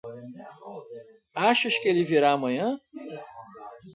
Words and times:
Achas 1.35 1.77
que 1.77 1.87
ele 1.87 2.03
virá 2.03 2.31
amanhã? 2.31 2.79